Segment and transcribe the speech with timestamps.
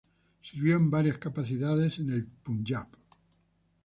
[0.41, 2.87] Sirvió en varias capacidades en el Punyab.